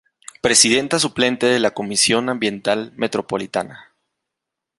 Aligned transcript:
Presidenta 0.41 0.97
Suplente 0.97 1.45
de 1.45 1.59
la 1.59 1.75
Comisión 1.75 2.29
Ambiental 2.29 2.91
Metropolitana. 2.95 3.91